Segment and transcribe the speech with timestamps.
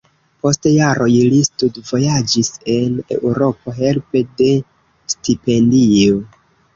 [0.43, 4.49] Post jaroj li studvojaĝis en Eŭropo helpe de
[5.15, 6.17] stipendio.